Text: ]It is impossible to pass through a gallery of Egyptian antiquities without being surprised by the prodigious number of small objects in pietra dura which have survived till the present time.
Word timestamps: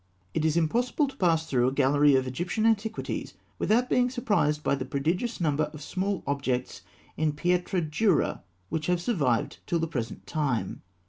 ]It 0.33 0.43
is 0.43 0.57
impossible 0.57 1.07
to 1.09 1.15
pass 1.17 1.45
through 1.45 1.67
a 1.67 1.71
gallery 1.71 2.15
of 2.15 2.25
Egyptian 2.25 2.65
antiquities 2.65 3.35
without 3.59 3.87
being 3.87 4.09
surprised 4.09 4.63
by 4.63 4.73
the 4.73 4.83
prodigious 4.83 5.39
number 5.39 5.65
of 5.65 5.81
small 5.83 6.23
objects 6.25 6.81
in 7.17 7.33
pietra 7.33 7.81
dura 7.81 8.41
which 8.69 8.87
have 8.87 8.99
survived 8.99 9.59
till 9.67 9.77
the 9.77 9.85
present 9.85 10.25
time. 10.25 10.81